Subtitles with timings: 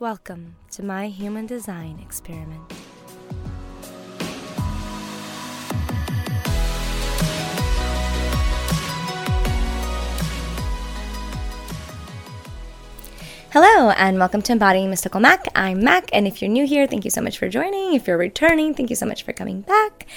[0.00, 2.72] Welcome to my human design experiment.
[13.52, 15.46] Hello, and welcome to Embodying Mystical Mac.
[15.54, 17.94] I'm Mac, and if you're new here, thank you so much for joining.
[17.94, 20.08] If you're returning, thank you so much for coming back.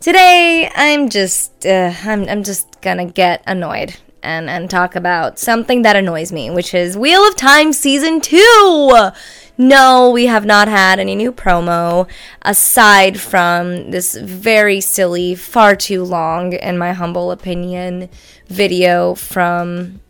[0.00, 5.82] Today, I'm just, uh, I'm, I'm just gonna get annoyed and and talk about something
[5.82, 9.10] that annoys me, which is Wheel of Time season two.
[9.58, 12.08] No, we have not had any new promo
[12.40, 18.08] aside from this very silly, far too long, in my humble opinion,
[18.48, 20.00] video from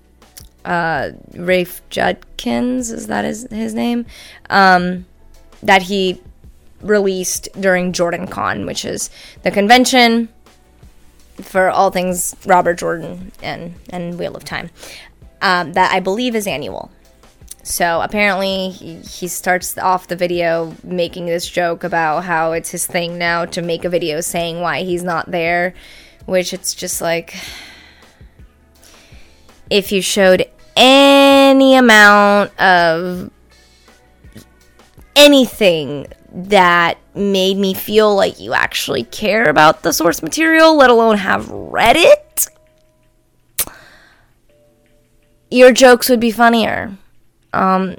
[0.65, 2.93] uh, Rafe Judkins.
[2.93, 4.07] Is that his, his name?
[4.49, 5.07] Um,
[5.63, 6.21] that he
[6.81, 9.11] released during JordanCon, which is
[9.43, 10.29] the convention
[11.43, 14.71] for all things Robert Jordan and, and Wheel of Time.
[15.41, 16.91] Um, that I believe is annual.
[17.65, 22.87] So apparently, he, he starts off the video making this joke about how it's his
[22.87, 25.75] thing now to make a video saying why he's not there,
[26.27, 27.35] which it's just like.
[29.71, 30.45] If you showed
[30.77, 33.31] any amount of
[35.17, 41.19] anything that made me feel like you actually care about the source material, let alone
[41.19, 42.49] have read it,
[45.51, 46.97] your jokes would be funnier.
[47.53, 47.97] Um,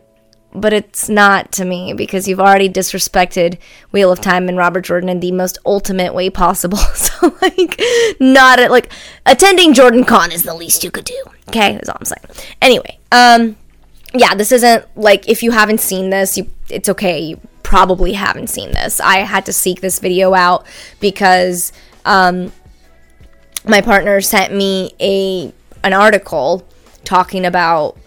[0.55, 3.57] but it's not to me because you've already disrespected
[3.91, 6.77] Wheel of Time and Robert Jordan in the most ultimate way possible.
[6.95, 7.81] so like
[8.19, 8.91] not a, like
[9.25, 11.23] attending JordanCon is the least you could do.
[11.49, 12.47] Okay, that's all I'm saying.
[12.61, 13.55] Anyway, um
[14.13, 17.19] yeah, this isn't like if you haven't seen this, you it's okay.
[17.19, 17.39] You
[17.73, 18.99] probably haven't seen this.
[18.99, 20.67] I had to seek this video out
[20.99, 21.73] because
[22.05, 22.51] um
[23.65, 25.51] my partner sent me a
[25.83, 26.67] an article
[27.03, 27.97] talking about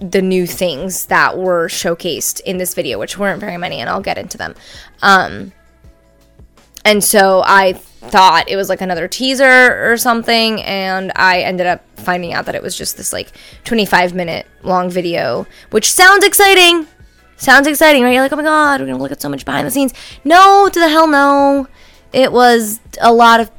[0.00, 4.00] the new things that were showcased in this video, which weren't very many, and I'll
[4.00, 4.56] get into them.
[5.00, 5.52] Um,
[6.84, 11.84] and so I thought it was like another teaser or something, and I ended up
[12.00, 13.30] finding out that it was just this like
[13.62, 16.88] 25 minute long video, which sounds exciting.
[17.36, 18.12] Sounds exciting, right?
[18.12, 19.92] You're like, oh my god, we're gonna look at so much behind the scenes.
[20.24, 21.68] No, to the hell no.
[22.12, 23.50] It was a lot of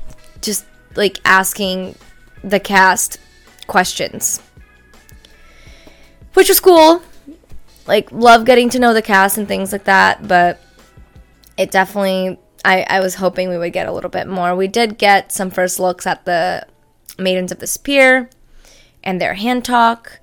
[0.41, 0.65] just
[0.95, 1.95] like asking
[2.43, 3.19] the cast
[3.67, 4.41] questions
[6.37, 7.01] which was cool.
[7.87, 10.61] Like, love getting to know the cast and things like that, but
[11.57, 14.55] it definitely, I, I was hoping we would get a little bit more.
[14.55, 16.67] We did get some first looks at the
[17.17, 18.29] Maidens of the Spear
[19.03, 20.19] and their hand talk,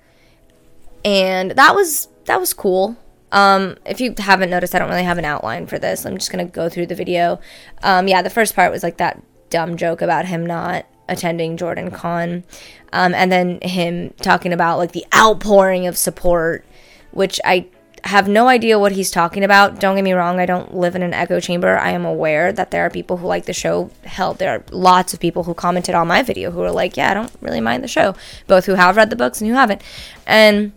[1.04, 2.96] and that was that was cool.
[3.34, 6.06] Um, if you haven't noticed, I don't really have an outline for this.
[6.06, 7.40] I'm just gonna go through the video.
[7.82, 12.44] Um, yeah, the first part was like that dumb joke about him not attending JordanCon.
[12.92, 16.64] Um, and then him talking about like the outpouring of support,
[17.10, 17.66] which I
[18.04, 19.80] have no idea what he's talking about.
[19.80, 21.76] Don't get me wrong, I don't live in an echo chamber.
[21.76, 23.90] I am aware that there are people who like the show.
[24.04, 27.10] Hell, there are lots of people who commented on my video who are like, yeah,
[27.10, 28.14] I don't really mind the show,
[28.46, 29.82] both who have read the books and who haven't.
[30.24, 30.72] And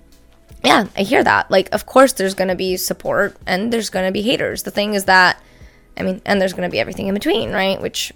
[0.64, 1.52] yeah, I hear that.
[1.52, 4.64] Like, of course, there's going to be support and there's going to be haters.
[4.64, 5.42] The thing is that,
[5.98, 7.82] I mean, and there's going to be everything in between, right?
[7.82, 8.12] Which,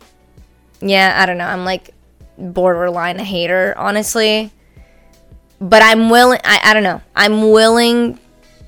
[0.81, 1.46] yeah, I don't know.
[1.46, 1.94] I'm like,
[2.38, 4.52] borderline a hater, honestly.
[5.59, 7.02] But I'm willing, I, I don't know.
[7.16, 8.19] I'm willing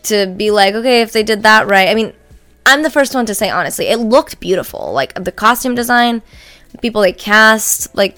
[0.03, 1.89] to be like, okay, if they did that right.
[1.89, 2.13] I mean,
[2.65, 4.93] I'm the first one to say, honestly, it looked beautiful.
[4.93, 6.21] Like the costume design,
[6.81, 8.17] people they cast, like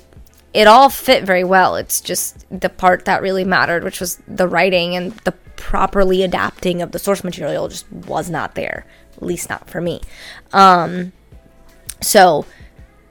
[0.54, 1.76] it all fit very well.
[1.76, 6.82] It's just the part that really mattered, which was the writing and the properly adapting
[6.82, 8.86] of the source material just was not there.
[9.16, 10.02] At least not for me.
[10.52, 11.14] Um,
[12.02, 12.46] so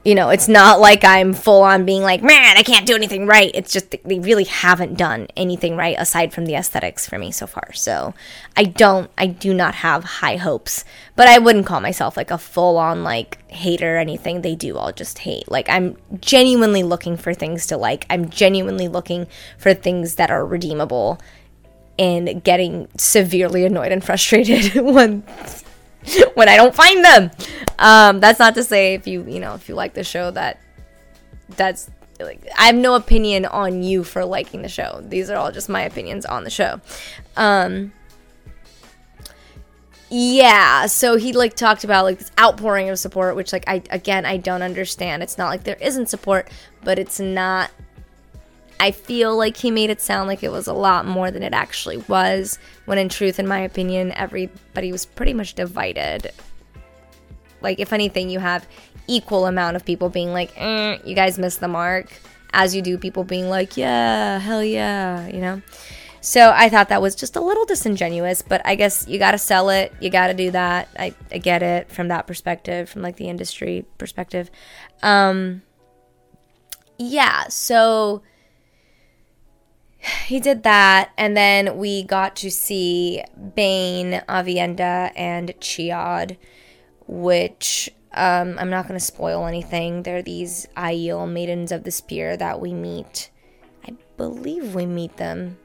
[0.05, 3.25] you know, it's not like I'm full on being like, man, I can't do anything
[3.25, 3.49] right.
[3.55, 7.47] It's just they really haven't done anything right aside from the aesthetics for me so
[7.47, 7.73] far.
[7.73, 8.13] So
[8.55, 10.85] I don't, I do not have high hopes,
[11.15, 14.41] but I wouldn't call myself like a full on like hater or anything.
[14.41, 15.49] They do all just hate.
[15.49, 18.05] Like I'm genuinely looking for things to like.
[18.07, 19.25] I'm genuinely looking
[19.57, 21.19] for things that are redeemable
[21.97, 25.21] and getting severely annoyed and frustrated when
[26.33, 27.31] when I don't find them.
[27.79, 30.59] Um, that's not to say if you you know if you like the show that
[31.49, 31.89] that's
[32.19, 35.01] like I have no opinion on you for liking the show.
[35.03, 36.79] These are all just my opinions on the show.
[37.35, 37.91] Um,
[40.09, 44.25] yeah, so he like talked about like this outpouring of support, which like I again
[44.25, 45.23] I don't understand.
[45.23, 46.49] It's not like there isn't support,
[46.83, 47.71] but it's not
[48.79, 51.53] I feel like he made it sound like it was a lot more than it
[51.53, 56.31] actually was, when in truth, in my opinion, everybody was pretty much divided.
[57.61, 58.67] Like, if anything, you have
[59.07, 62.11] equal amount of people being like, eh, you guys missed the mark,
[62.53, 65.61] as you do people being like, yeah, hell yeah, you know?
[66.21, 69.37] So I thought that was just a little disingenuous, but I guess you got to
[69.37, 69.93] sell it.
[69.99, 70.89] You got to do that.
[70.97, 74.49] I, I get it from that perspective, from like the industry perspective.
[75.03, 75.61] Um,
[76.97, 78.23] yeah, so
[80.25, 83.23] he did that, and then we got to see
[83.55, 86.37] Bain, Aviendha, and Chiad,
[87.07, 90.03] which um, I'm not going to spoil anything.
[90.03, 93.29] They're these Aiel maidens of the spear that we meet.
[93.87, 95.57] I believe we meet them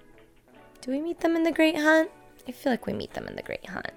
[0.81, 2.11] do we meet them in the Great Hunt?
[2.49, 3.91] I feel like we meet them in the Great Hunt.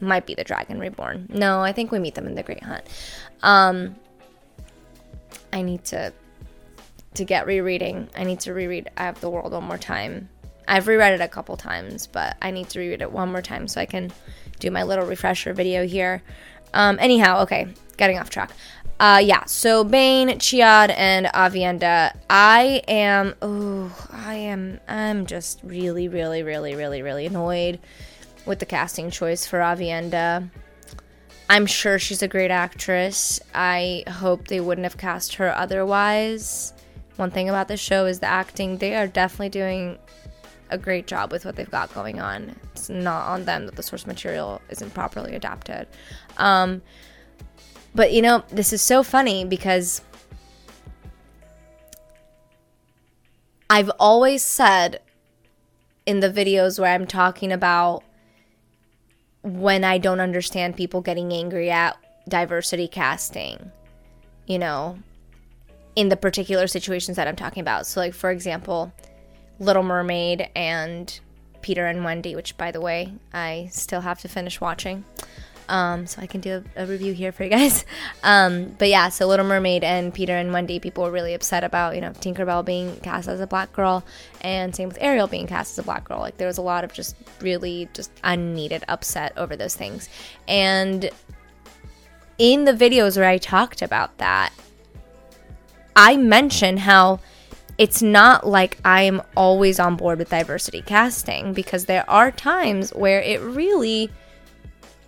[0.00, 1.28] Might be the Dragon Reborn.
[1.32, 2.84] No, I think we meet them in the Great Hunt.
[3.42, 3.94] Um,
[5.52, 6.12] I need to
[7.14, 8.08] to get rereading.
[8.16, 10.28] I need to reread Eye of the World one more time.
[10.68, 13.66] I've reread it a couple times, but I need to reread it one more time
[13.66, 14.12] so I can
[14.60, 16.22] do my little refresher video here.
[16.72, 18.52] Um, anyhow, okay, getting off track.
[19.00, 22.14] Uh, yeah, so Bain, Chiad, and Aviendha.
[22.28, 27.80] I am, oh, I am, I'm just really, really, really, really, really annoyed
[28.44, 30.50] with the casting choice for Aviendha.
[31.48, 33.40] I'm sure she's a great actress.
[33.54, 36.74] I hope they wouldn't have cast her otherwise.
[37.20, 38.78] One thing about this show is the acting.
[38.78, 39.98] They are definitely doing
[40.70, 42.56] a great job with what they've got going on.
[42.72, 45.86] It's not on them that the source material isn't properly adapted.
[46.38, 46.80] Um,
[47.94, 50.00] but you know, this is so funny because
[53.68, 55.02] I've always said
[56.06, 58.02] in the videos where I'm talking about
[59.42, 63.72] when I don't understand people getting angry at diversity casting,
[64.46, 64.98] you know,
[65.96, 67.86] in the particular situations that I'm talking about.
[67.86, 68.92] So, like, for example,
[69.58, 71.20] Little Mermaid and
[71.62, 75.04] Peter and Wendy, which, by the way, I still have to finish watching
[75.70, 77.84] um, so I can do a, a, review here for you guys.
[78.22, 81.94] Um, but yeah, so Little Mermaid and Peter and Wendy, people were really upset about
[81.94, 84.04] you know Tinkerbell being cast as a black girl,
[84.42, 86.18] and same with Ariel being cast as a black girl.
[86.18, 90.10] Like there was a lot of just really just unneeded upset over those things,
[90.46, 91.08] and
[92.36, 94.52] in the videos where I talked about that,
[96.00, 97.20] I mention how
[97.76, 103.20] it's not like I'm always on board with diversity casting because there are times where
[103.20, 104.10] it really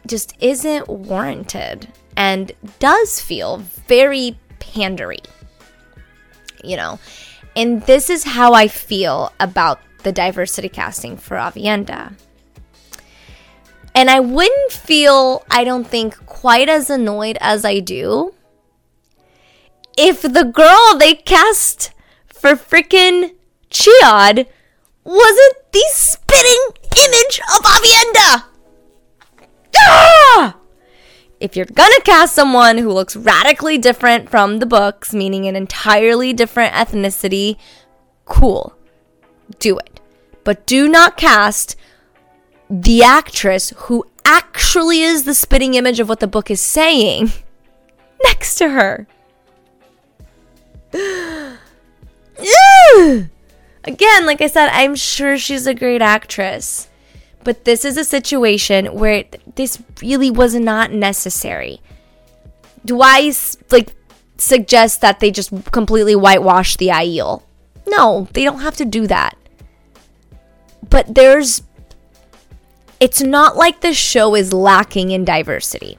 [0.07, 3.57] just isn't warranted and does feel
[3.89, 5.25] very pandery.
[6.63, 6.99] You know,
[7.57, 12.15] and this is how I feel about the diversity casting for Aviendha.
[13.95, 18.35] And I wouldn't feel, I don't think, quite as annoyed as I do
[19.97, 21.93] if the girl they cast
[22.27, 23.35] for freaking
[23.71, 24.47] Chiad
[25.05, 28.45] wasn't the spitting image of Aviendha.
[29.77, 30.57] Ah!
[31.41, 36.33] If you're gonna cast someone who looks radically different from the books, meaning an entirely
[36.33, 37.57] different ethnicity,
[38.25, 38.75] cool.
[39.59, 40.01] Do it.
[40.45, 41.77] But do not cast
[42.71, 47.33] the actress who actually is the spitting image of what the book is saying
[48.25, 49.07] next to her.
[53.85, 56.89] Again, like I said, I'm sure she's a great actress.
[57.45, 59.25] But this is a situation where
[59.57, 61.81] this really was not necessary.
[62.85, 63.33] Do I
[63.71, 63.95] like
[64.37, 67.43] suggest that they just completely whitewash the Aiel?
[67.87, 69.37] No, they don't have to do that.
[70.89, 71.63] But there's
[73.01, 75.99] it's not like the show is lacking in diversity.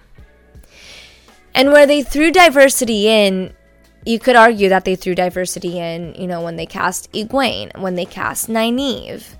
[1.53, 3.53] And where they threw diversity in,
[4.05, 7.95] you could argue that they threw diversity in, you know, when they cast Egwene, when
[7.95, 9.35] they cast Nynaeve,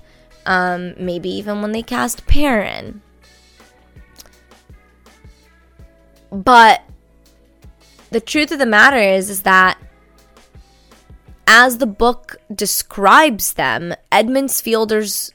[0.46, 3.02] um, maybe even when they cast Perrin.
[6.30, 6.82] But
[8.10, 9.78] the truth of the matter is, is that
[11.46, 15.32] as the book describes them, Emond's fielders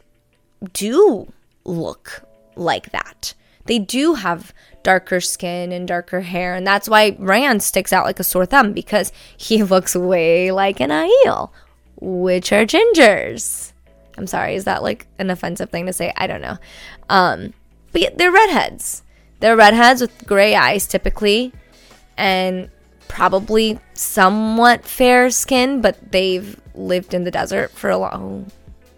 [0.73, 1.31] do
[1.63, 2.23] look
[2.55, 3.33] like that.
[3.65, 8.19] They do have darker skin and darker hair, and that's why Rand sticks out like
[8.19, 11.51] a sore thumb because he looks way like an Aiel,
[11.99, 13.73] which are gingers.
[14.17, 16.11] I'm sorry, is that like an offensive thing to say?
[16.17, 16.57] I don't know.
[17.09, 17.53] Um,
[17.91, 19.03] but they're redheads.
[19.39, 21.53] They're redheads with gray eyes typically,
[22.17, 22.69] and
[23.07, 28.51] probably somewhat fair skin, but they've lived in the desert for a long.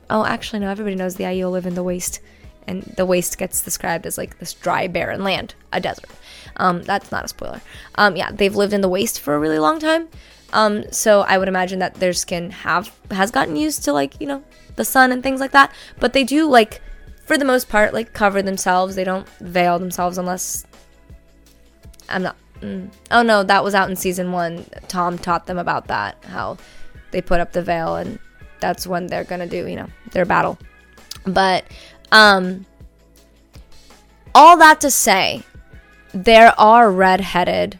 [0.09, 0.69] Oh, actually, no.
[0.69, 2.19] Everybody knows the Aiel live in the waste,
[2.67, 6.09] and the waste gets described as like this dry, barren land, a desert.
[6.57, 7.61] Um, that's not a spoiler.
[7.95, 10.07] Um, yeah, they've lived in the waste for a really long time.
[10.53, 14.27] Um, so I would imagine that their skin have has gotten used to like you
[14.27, 14.43] know
[14.75, 15.71] the sun and things like that.
[15.99, 16.81] But they do like,
[17.25, 18.95] for the most part, like cover themselves.
[18.95, 20.65] They don't veil themselves unless
[22.09, 22.35] I'm not.
[22.61, 22.91] Mm.
[23.09, 24.65] Oh no, that was out in season one.
[24.87, 26.23] Tom taught them about that.
[26.25, 26.57] How
[27.11, 28.19] they put up the veil and
[28.59, 30.57] that's when they're gonna do, you know, their battle.
[31.25, 31.65] But
[32.11, 32.65] um
[34.33, 35.43] all that to say,
[36.13, 37.79] there are redheaded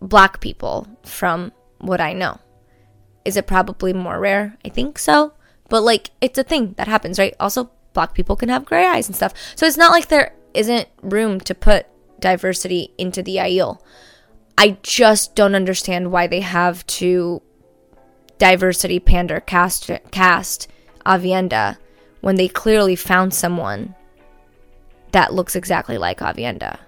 [0.00, 2.38] black people from what I know.
[3.24, 4.56] Is it probably more rare?
[4.64, 5.34] I think so.
[5.68, 7.34] But like it's a thing that happens, right?
[7.40, 9.34] Also, black people can have gray eyes and stuff.
[9.54, 11.86] So it's not like there isn't room to put
[12.20, 13.80] diversity into the Aiel.
[14.58, 17.42] I just don't understand why they have to
[18.38, 20.68] diversity pander cast cast
[21.06, 21.78] Aviendha
[22.22, 23.94] when they clearly found someone
[25.12, 26.78] that looks exactly like Aviendha.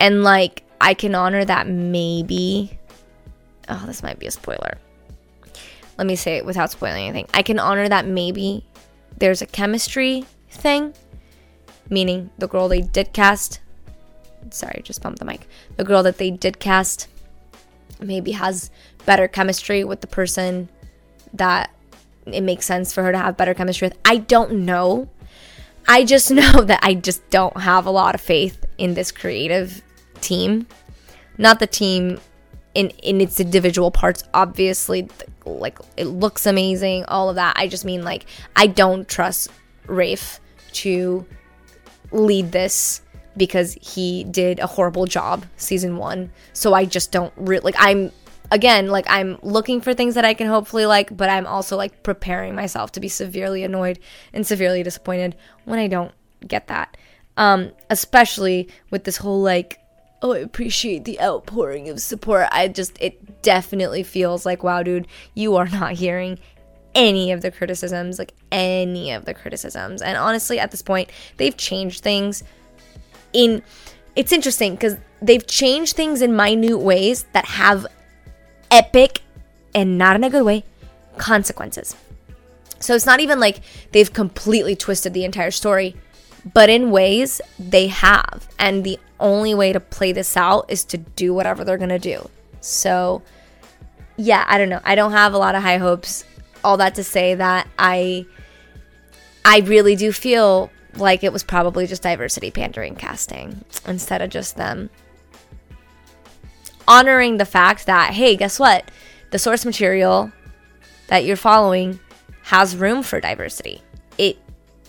[0.00, 2.78] And like I can honor that maybe
[3.68, 4.78] oh this might be a spoiler.
[5.98, 7.28] Let me say it without spoiling anything.
[7.34, 8.64] I can honor that maybe
[9.18, 10.94] there's a chemistry thing,
[11.90, 13.60] meaning the girl they did cast
[14.50, 15.46] sorry, just bumped the mic.
[15.76, 17.08] The girl that they did cast
[18.00, 18.70] maybe has
[19.06, 20.68] better chemistry with the person
[21.32, 21.70] that
[22.26, 23.98] it makes sense for her to have better chemistry with.
[24.04, 25.08] I don't know.
[25.86, 29.82] I just know that I just don't have a lot of faith in this creative
[30.20, 30.66] team.
[31.38, 32.20] Not the team
[32.74, 35.08] in in its individual parts obviously
[35.46, 38.26] like it looks amazing all of that i just mean like
[38.56, 39.48] i don't trust
[39.86, 40.40] rafe
[40.72, 41.24] to
[42.14, 43.02] lead this
[43.36, 46.30] because he did a horrible job season one.
[46.52, 47.74] So I just don't really like.
[47.78, 48.12] I'm
[48.50, 52.02] again like I'm looking for things that I can hopefully like, but I'm also like
[52.02, 53.98] preparing myself to be severely annoyed
[54.32, 56.12] and severely disappointed when I don't
[56.46, 56.96] get that.
[57.36, 59.80] Um, especially with this whole like
[60.24, 62.48] oh, I appreciate the outpouring of support.
[62.50, 66.38] I just, it definitely feels like, wow, dude, you are not hearing
[66.94, 70.00] any of the criticisms, like any of the criticisms.
[70.00, 72.42] And honestly, at this point, they've changed things
[73.34, 73.62] in
[74.16, 77.86] it's interesting because they've changed things in minute ways that have
[78.74, 79.22] epic
[79.74, 80.64] and not in a good way
[81.16, 81.94] consequences.
[82.80, 83.60] So it's not even like
[83.92, 85.96] they've completely twisted the entire story,
[86.52, 88.48] but in ways they have.
[88.58, 91.98] And the only way to play this out is to do whatever they're going to
[91.98, 92.28] do.
[92.60, 93.22] So
[94.16, 94.80] yeah, I don't know.
[94.84, 96.24] I don't have a lot of high hopes.
[96.62, 98.26] All that to say that I
[99.44, 104.56] I really do feel like it was probably just diversity pandering casting instead of just
[104.56, 104.90] them
[106.86, 108.90] honoring the fact that, hey, guess what?
[109.30, 110.32] The source material
[111.08, 112.00] that you're following
[112.42, 113.82] has room for diversity.
[114.18, 114.38] It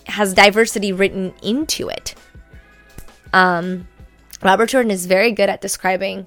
[0.06, 2.14] has diversity written into it.
[3.32, 3.88] Um,
[4.42, 6.26] Robert Jordan is very good at describing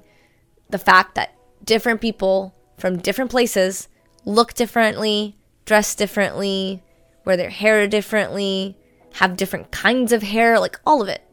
[0.70, 3.88] the fact that different people from different places
[4.26, 5.36] look differently,
[5.66, 6.82] dress differently,
[7.26, 8.78] wear their hair differently,
[9.14, 11.24] have different kinds of hair, like all of it.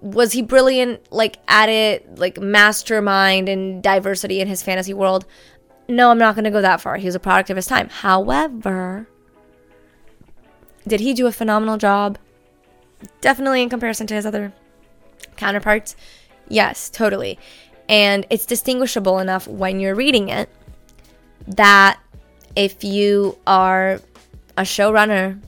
[0.00, 5.24] Was he brilliant, like at it, like mastermind and diversity in his fantasy world?
[5.88, 6.96] No, I'm not going to go that far.
[6.96, 7.88] He was a product of his time.
[7.88, 9.08] However,
[10.86, 12.18] did he do a phenomenal job?
[13.20, 14.52] Definitely in comparison to his other
[15.36, 15.96] counterparts.
[16.48, 17.38] Yes, totally.
[17.88, 20.48] And it's distinguishable enough when you're reading it
[21.46, 22.00] that
[22.56, 24.00] if you are
[24.56, 25.40] a showrunner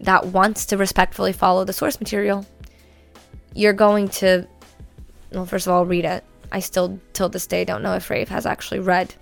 [0.00, 2.46] that wants to respectfully follow the source material,
[3.54, 4.46] you're going to,
[5.32, 6.24] well, first of all, read it.
[6.50, 9.14] I still, till this day, don't know if Rafe has actually read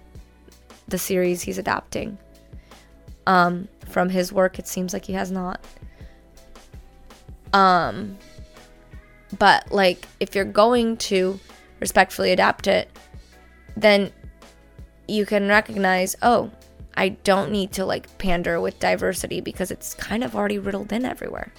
[0.89, 2.19] the series he's adapting.
[3.27, 5.65] Um, from his work, it seems like he has not.
[7.53, 8.19] Um,
[9.39, 11.39] but like, if you're going to
[11.79, 12.91] respectfully adapt it,
[13.77, 14.13] then
[15.07, 16.51] you can recognize, oh,
[16.97, 21.05] I don't need to like pander with diversity because it's kind of already riddled in
[21.05, 21.53] everywhere.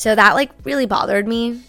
[0.00, 1.60] So that like really bothered me.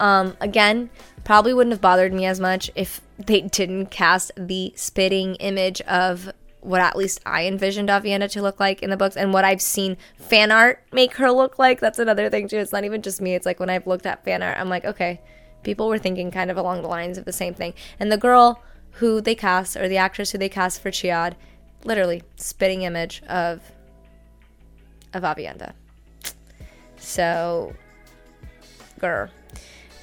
[0.00, 0.88] Um, again,
[1.22, 6.32] probably wouldn't have bothered me as much if they didn't cast the spitting image of
[6.62, 9.60] what at least I envisioned Aviendha to look like in the books and what I've
[9.60, 11.78] seen fan art make her look like.
[11.78, 12.56] That's another thing too.
[12.56, 13.34] It's not even just me.
[13.34, 15.20] It's like when I've looked at fan art, I'm like, okay,
[15.62, 17.74] people were thinking kind of along the lines of the same thing.
[18.00, 18.62] And the girl
[18.92, 21.34] who they cast or the actress who they cast for Chiad,
[21.84, 23.60] literally spitting image of
[25.12, 25.74] of Aviendha.
[27.04, 27.74] So,
[29.00, 29.28] grr.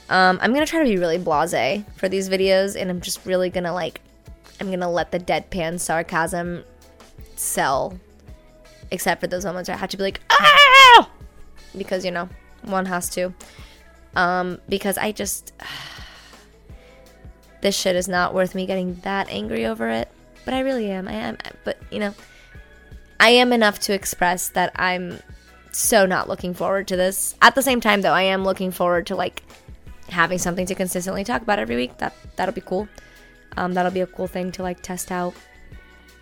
[0.10, 3.50] Um, I'm gonna try to be really blasé for these videos, and I'm just really
[3.50, 4.02] gonna like,
[4.60, 6.64] I'm gonna let the deadpan sarcasm
[7.36, 7.98] sell,
[8.92, 11.10] except for those moments where I have to be like, ah,
[11.78, 12.28] because you know,
[12.64, 13.34] one has to.
[14.16, 15.54] Um, because I just
[17.62, 20.12] this shit is not worth me getting that angry over it.
[20.46, 21.08] But I really am.
[21.08, 21.38] I am.
[21.64, 22.14] But, you know,
[23.20, 25.20] I am enough to express that I'm
[25.72, 27.36] so not looking forward to this.
[27.42, 29.44] At the same time, though, I am looking forward to, like,
[30.10, 31.98] having something to consistently talk about every week.
[31.98, 32.88] That that'll be cool.
[33.58, 35.34] Um, that'll be a cool thing to like test out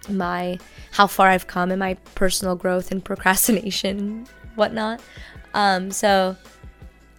[0.07, 0.57] my
[0.91, 4.25] how far I've come in my personal growth and procrastination,
[4.55, 5.01] whatnot.
[5.53, 6.37] Um, so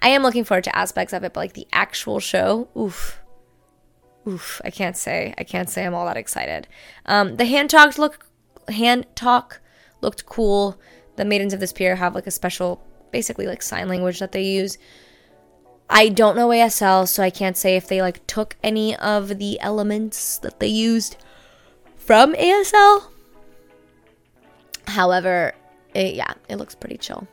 [0.03, 3.21] I am looking forward to aspects of it, but like the actual show, oof,
[4.27, 6.69] oof, I can't say, I can't say I'm all that excited.
[7.07, 8.27] Um, the hand talks look,
[8.69, 9.61] hand talk
[10.01, 10.81] looked cool.
[11.21, 14.43] The maidens of the Spear have like a special, basically like sign language that they
[14.43, 14.79] use.
[15.91, 19.61] I don't know ASL, so I can't say if they like took any of the
[19.61, 21.19] elements that they used
[21.95, 23.03] from ASL.
[24.87, 25.53] However,
[25.93, 27.29] it, yeah, it looks pretty chill.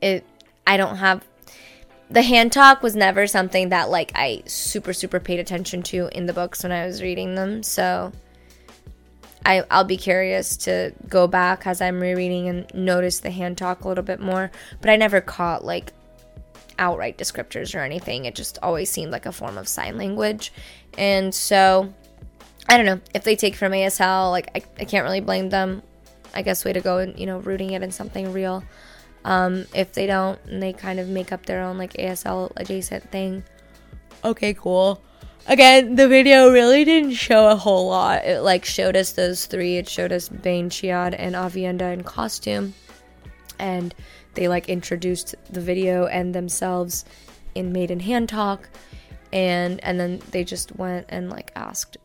[0.00, 0.24] It
[0.68, 1.26] I don't have
[2.08, 6.26] the hand talk was never something that like I super super paid attention to in
[6.26, 7.64] the books when I was reading them.
[7.64, 8.12] So
[9.44, 13.84] I I'll be curious to go back as I'm rereading and notice the hand talk
[13.84, 15.92] a little bit more, but I never caught like
[16.78, 18.24] outright descriptors or anything.
[18.24, 20.52] It just always seemed like a form of sign language.
[20.96, 21.92] And so
[22.68, 25.82] I don't know if they take from ASL, like I, I can't really blame them.
[26.34, 28.64] I guess way to go and you know rooting it in something real.
[29.24, 33.10] Um, if they don't and they kind of make up their own like ASL adjacent
[33.10, 33.44] thing,
[34.24, 35.00] okay, cool.
[35.46, 38.24] Again, the video really didn't show a whole lot.
[38.24, 39.76] It like showed us those three.
[39.76, 42.74] It showed us Bain, Chiad, and Aviendha in costume,
[43.58, 43.94] and
[44.34, 47.04] they like introduced the video and themselves
[47.54, 48.70] in Maiden Hand Talk,
[49.32, 51.98] and and then they just went and like asked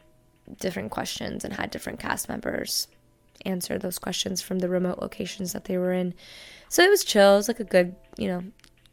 [0.60, 2.88] different questions and had different cast members
[3.46, 6.14] answer those questions from the remote locations that they were in.
[6.70, 7.34] So it was chill.
[7.36, 8.44] It was like a good, you know,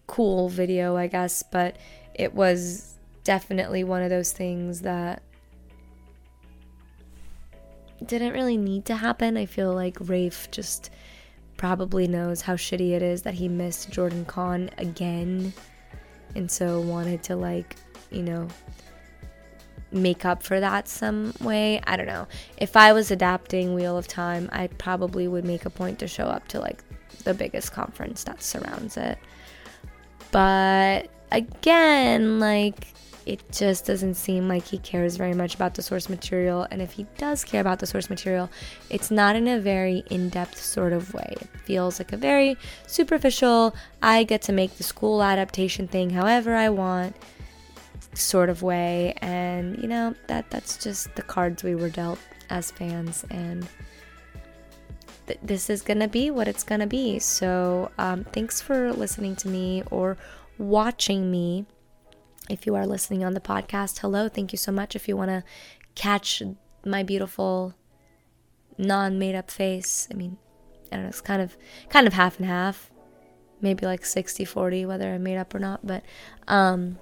[0.06, 1.76] cool video, I guess, but
[2.14, 2.95] it was
[3.26, 5.20] definitely one of those things that
[8.04, 9.36] didn't really need to happen.
[9.36, 10.90] I feel like Rafe just
[11.56, 15.52] probably knows how shitty it is that he missed JordanCon again
[16.36, 17.74] and so wanted to like,
[18.12, 18.46] you know,
[19.90, 21.80] make up for that some way.
[21.84, 22.28] I don't know.
[22.58, 26.26] If I was adapting Wheel of Time, I probably would make a point to show
[26.26, 26.84] up to like
[27.24, 29.18] the biggest conference that surrounds it.
[30.30, 32.94] But again, like
[33.26, 36.66] it just doesn't seem like he cares very much about the source material.
[36.70, 38.48] And if he does care about the source material,
[38.88, 41.34] it's not in a very in depth sort of way.
[41.40, 46.54] It feels like a very superficial, I get to make the school adaptation thing however
[46.54, 47.16] I want
[48.14, 52.70] sort of way and you know that that's just the cards we were dealt as
[52.70, 53.68] fans and
[55.26, 59.48] th- this is gonna be what it's gonna be so um, thanks for listening to
[59.48, 60.16] me or
[60.58, 61.66] watching me
[62.48, 65.30] if you are listening on the podcast hello thank you so much if you want
[65.30, 65.42] to
[65.94, 66.42] catch
[66.84, 67.74] my beautiful
[68.78, 70.36] non-made up face i mean
[70.92, 71.56] i don't know it's kind of
[71.88, 72.90] kind of half and half
[73.60, 76.02] maybe like 60 40 whether i'm made up or not but
[76.48, 76.98] um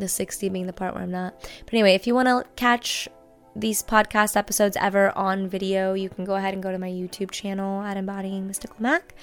[0.00, 1.34] the 60 being the part where I'm not.
[1.64, 3.08] But anyway, if you want to catch
[3.54, 7.30] these podcast episodes ever on video, you can go ahead and go to my YouTube
[7.30, 9.14] channel at Embodying Mystical Mac.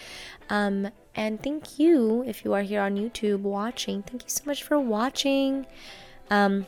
[0.49, 4.03] Um, and thank you if you are here on YouTube watching.
[4.03, 5.65] Thank you so much for watching.
[6.29, 6.65] Um,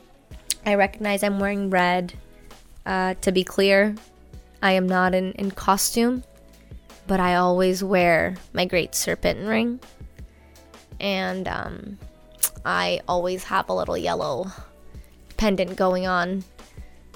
[0.66, 2.14] I recognize I'm wearing red.
[2.86, 3.96] Uh, to be clear,
[4.62, 6.24] I am not in, in costume,
[7.08, 9.80] but I always wear my great serpent ring.
[11.00, 12.00] And um,
[12.66, 14.48] I always have a little yellow
[15.38, 16.44] pendant going on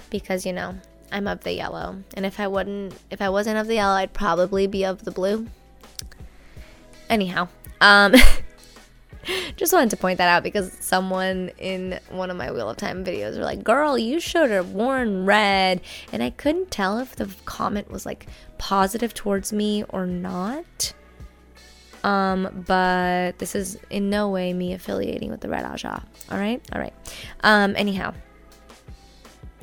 [0.09, 0.75] because, you know,
[1.11, 2.01] I'm of the yellow.
[2.15, 5.11] And if I wouldn't if I wasn't of the yellow, I'd probably be of the
[5.11, 5.47] blue.
[7.09, 7.47] Anyhow,
[7.81, 8.13] um
[9.55, 13.03] just wanted to point that out because someone in one of my Wheel of Time
[13.03, 15.81] videos were like, Girl, you should have worn red.
[16.11, 20.93] And I couldn't tell if the comment was like positive towards me or not.
[22.03, 26.03] Um, but this is in no way me affiliating with the Red Ajah.
[26.29, 26.93] All right, all right.
[27.41, 28.13] Um, anyhow,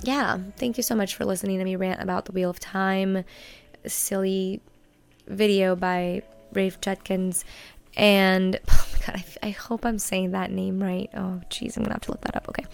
[0.03, 0.38] yeah.
[0.57, 3.24] Thank you so much for listening to me rant about the Wheel of Time,
[3.87, 4.62] silly
[5.26, 7.44] video by Rafe Judkins,
[7.96, 11.10] and oh my god, I, I hope I'm saying that name right.
[11.14, 12.48] Oh, jeez, I'm gonna have to look that up.
[12.48, 12.64] Okay.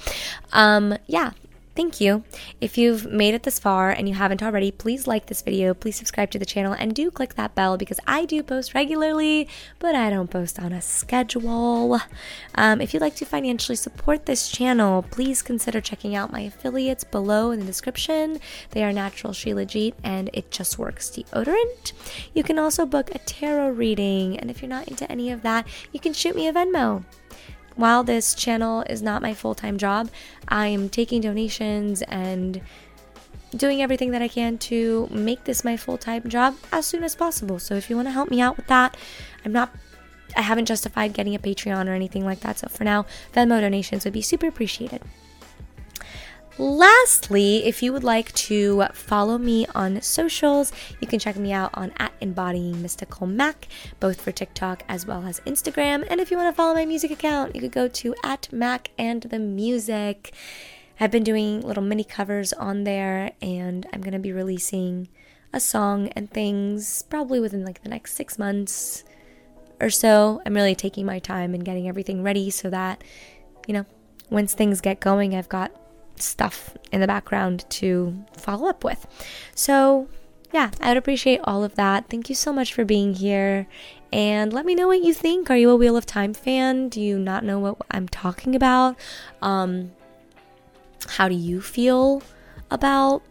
[0.52, 1.32] Um, yeah.
[1.76, 2.24] Thank you.
[2.58, 5.96] If you've made it this far and you haven't already, please like this video, please
[5.96, 9.46] subscribe to the channel, and do click that bell because I do post regularly,
[9.78, 12.00] but I don't post on a schedule.
[12.54, 17.04] Um, if you'd like to financially support this channel, please consider checking out my affiliates
[17.04, 18.40] below in the description.
[18.70, 21.92] They are Natural Shilajit and It Just Works Deodorant.
[22.32, 25.68] You can also book a tarot reading, and if you're not into any of that,
[25.92, 27.04] you can shoot me a Venmo
[27.76, 30.10] while this channel is not my full time job,
[30.48, 32.60] I am taking donations and
[33.54, 37.14] doing everything that I can to make this my full time job as soon as
[37.14, 37.58] possible.
[37.58, 38.96] So if you want to help me out with that,
[39.44, 39.70] I'm not
[40.36, 42.58] I haven't justified getting a Patreon or anything like that.
[42.58, 45.02] So for now, Venmo donations would be super appreciated.
[46.58, 51.70] Lastly, if you would like to follow me on socials, you can check me out
[51.74, 53.68] on at embodying mystical mac,
[54.00, 56.06] both for TikTok as well as Instagram.
[56.08, 58.90] And if you want to follow my music account, you could go to at mac
[58.96, 60.32] and the music.
[60.98, 65.08] I've been doing little mini covers on there, and I'm gonna be releasing
[65.52, 69.04] a song and things probably within like the next six months
[69.78, 70.40] or so.
[70.46, 73.04] I'm really taking my time and getting everything ready so that,
[73.66, 73.84] you know,
[74.30, 75.70] once things get going, I've got
[76.18, 79.06] stuff in the background to follow up with.
[79.54, 80.08] So,
[80.52, 82.08] yeah, I would appreciate all of that.
[82.08, 83.66] Thank you so much for being here.
[84.12, 85.50] And let me know what you think.
[85.50, 86.88] Are you a Wheel of Time fan?
[86.88, 88.96] Do you not know what I'm talking about?
[89.42, 89.92] Um,
[91.08, 92.22] how do you feel
[92.70, 93.22] about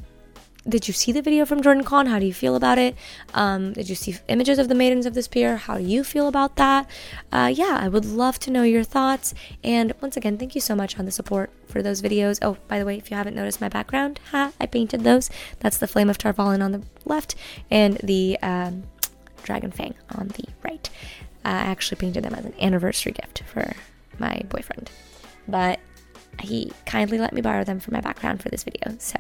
[0.68, 2.08] did you see the video from JordanCon?
[2.08, 2.96] How do you feel about it?
[3.34, 5.58] Um, did you see images of the Maidens of the Spear?
[5.58, 6.90] How do you feel about that?
[7.32, 9.34] Uh, yeah, I would love to know your thoughts.
[9.64, 12.40] And once again, thank you so much on the support for those videos.
[12.42, 15.30] Oh, by the way, if you haven't noticed my background, ha, I painted those.
[15.60, 17.36] That's the Flame of Tar Valon on the left
[17.70, 18.84] and the um,
[19.44, 20.90] Dragon Fang on the right.
[21.44, 23.74] I actually painted them as an anniversary gift for
[24.18, 24.90] my boyfriend.
[25.48, 25.80] But
[26.46, 28.96] he kindly let me borrow them for my background for this video.
[29.00, 29.18] So,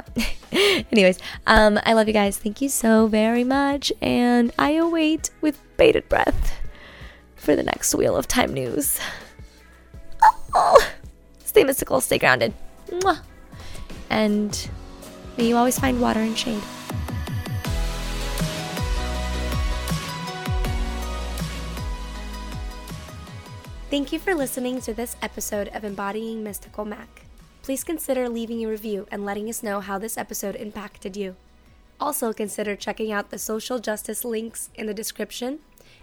[0.91, 2.37] anyways, um, I love you guys.
[2.37, 3.91] Thank you so very much.
[4.01, 6.53] And I await with bated breath
[7.35, 8.99] for the next Wheel of Time news.
[10.53, 10.87] Oh,
[11.43, 12.53] stay mystical, stay grounded.
[12.89, 13.21] Mwah.
[14.09, 14.69] And
[15.37, 16.61] may you always find water and shade.
[23.91, 27.21] Thank you for listening to this episode of Embodying Mystical Mac.
[27.61, 31.35] Please consider leaving a review and letting us know how this episode impacted you.
[31.99, 35.59] Also, consider checking out the social justice links in the description.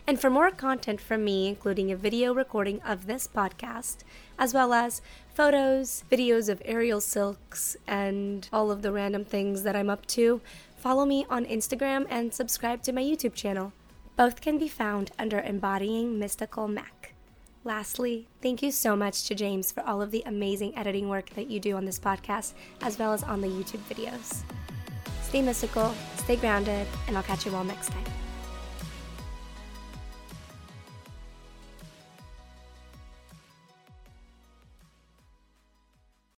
[0.06, 4.04] And for more content from me, including a video recording of this podcast,
[4.38, 5.02] as well as
[5.34, 10.40] photos, videos of aerial silks, and all of the random things that I'm up to,
[10.76, 13.72] follow me on Instagram and subscribe to my YouTube channel.
[14.16, 17.01] Both can be found under Embodying Mystical Mac.
[17.64, 21.48] Lastly, thank you so much to James for all of the amazing editing work that
[21.48, 24.42] you do on this podcast, as well as on the YouTube videos.
[25.22, 28.21] Stay mystical, stay grounded, and I'll catch you all next time.